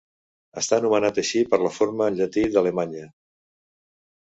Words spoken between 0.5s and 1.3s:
Està nomenat